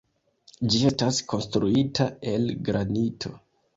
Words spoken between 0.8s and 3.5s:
estas konstruita el granito.